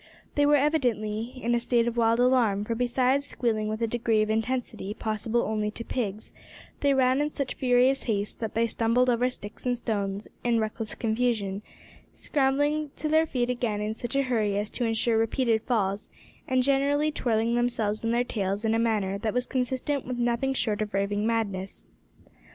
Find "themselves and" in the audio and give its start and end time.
17.53-18.11